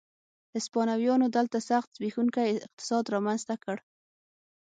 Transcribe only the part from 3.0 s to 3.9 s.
رامنځته کړ.